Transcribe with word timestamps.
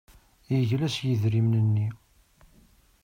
Yegla 0.53 0.87
s 0.95 0.97
yidrimen-nni. 1.05 1.87